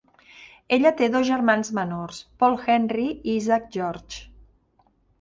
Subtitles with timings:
[0.77, 4.21] Ella té dos germans menors, Paul Henri i Isaac Georges.